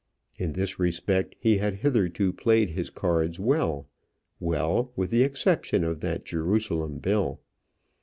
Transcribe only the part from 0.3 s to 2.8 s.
In this respect he had hitherto played